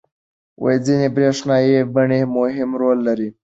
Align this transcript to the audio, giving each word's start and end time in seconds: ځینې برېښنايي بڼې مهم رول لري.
ځینې 0.85 1.07
برېښنايي 1.15 1.79
بڼې 1.93 2.19
مهم 2.35 2.69
رول 2.81 2.99
لري. 3.07 3.29